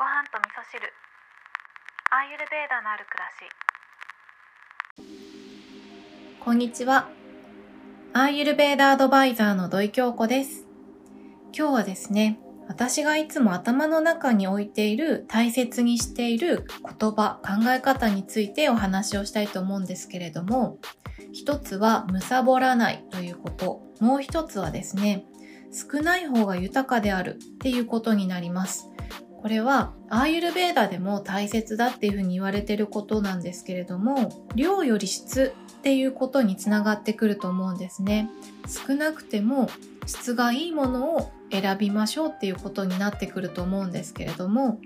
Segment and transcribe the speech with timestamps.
[0.00, 0.80] ご飯と味噌汁
[2.10, 3.28] アーユルベーダのある暮ら
[4.96, 7.10] しこんにちは。
[8.14, 10.64] アーユルベーダアドバイザーの土井京子です。
[11.54, 16.64] 今日はですね、私がいつも頭の中に置いている大切にしている
[16.98, 20.78] 言葉、考え方についてお話をしたいと思うんですけれども、
[21.34, 25.26] 一つは貪らないということ、もう一つはですね、
[25.70, 28.89] 少ない方が豊かであるっていうことになります。
[29.40, 38.28] これはアーユルベーダでも大切だっていうふうに言われてることなんですけれども量より質っていうことにつながってくると思うんですね
[38.68, 39.70] 少なくても
[40.06, 44.78] 質がいいものを選びましょうっていうことになってくると思うんですけれども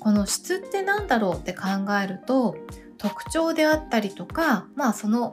[0.00, 1.68] この質って何だろうって考
[2.02, 2.56] えると
[2.98, 5.32] 特徴であったりとかまあその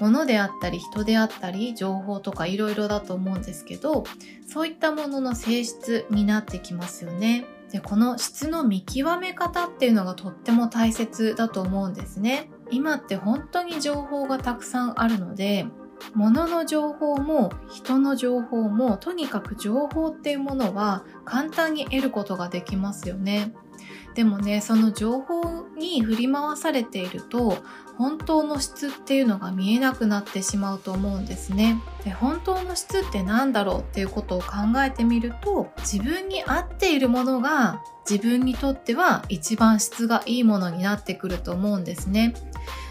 [0.00, 4.04] ものであったり人であったり情報とかいろいろだと思うんですけど
[4.46, 7.44] そういったものの性質になってきますよね。
[7.74, 12.48] でこの質の見極め方っていうのがとっても大切だと思うんですね。
[12.70, 15.66] 今って本当に情報がたくさんあるので
[16.14, 23.54] 物の情報も人の情報もとにかく情報っていうものは簡単に得ることができますよね。
[24.14, 27.58] でもねその情報に振り回されていると
[27.96, 31.80] 本当の質っていうのが見えなくなってしまうと思うんですね。
[32.04, 34.46] で本当の質って何だろうっていうことを考
[34.84, 42.34] えてみると自分に合っているものが自分にとっては一番質がいいものになってくると思うんですね。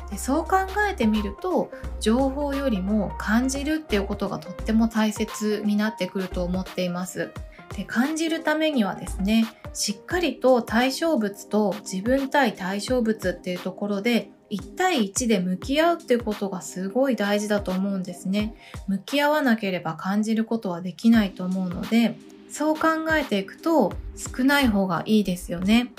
[0.09, 0.57] でそう考
[0.89, 7.31] えてみると情報よりも感じるっていうことがとっても大切になってくると思っています。
[7.75, 18.55] で感じるためにはですねしっかりと対象物と自分対対象物っていうところで1対1で向き合うっていうことがすごい大事だと思うんですね。
[18.87, 22.15] 向き合わなければ感じることはできないと思うので
[22.49, 25.91] そう考えていくと少ない方がいいですよね。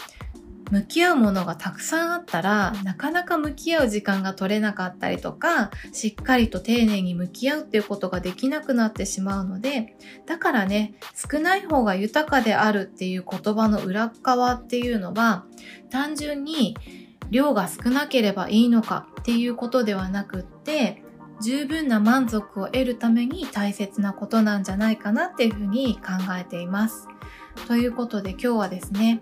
[0.71, 15.45] 向き合うものがたくさんあったらなかなか向き合う時間が取れなかったりとかしっかりと丁寧に向き合うっていうことができなくなってしまうのでだからね少ない方が豊かであるっていう言葉の裏側っていうのは
[15.91, 16.77] 単純に
[17.31, 21.03] 量が少なければいいのかっていうことではなくって
[21.41, 27.09] 十分な満足を得るために大切なことなんじゃないかなっていうふうに考えています。
[27.67, 29.21] ということで今日はですね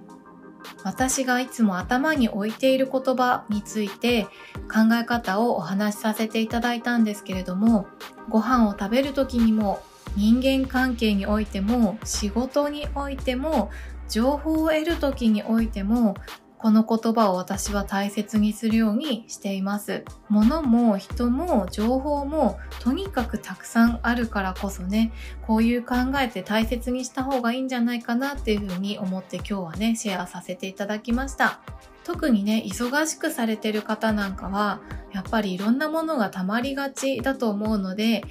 [0.85, 4.25] 私がいつも頭に置いている言葉について
[4.73, 7.87] 考え方をお話しさせていただいたんですけれども
[8.29, 9.83] ご飯を食べる時にも
[10.17, 13.71] 人間関係においても仕事においても
[14.09, 16.15] 情報を得る時においても
[16.63, 20.05] この言葉を私は大切にするようにしています。
[20.29, 25.13] 物も人も情報もとにかくたくさんあるからこそね、
[25.45, 31.59] こういう考えて大切にした方がいいんじゃないかなっていうふうに思って今日はね、シェアさせていただきました。
[32.05, 34.81] 特にね、忙しくされてる方なんかは、
[35.13, 38.23] やっぱりいろんなものが溜まりがちだと思うので、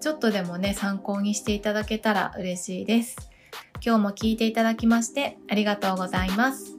[0.00, 3.16] ちょっとでもね、参考にしていただけたら嬉しいです。
[3.84, 6.75] 今日も聞いていただきましてありがとうございます。